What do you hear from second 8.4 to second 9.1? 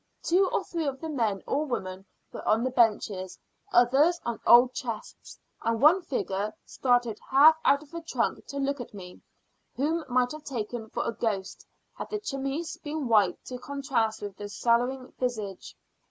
to look at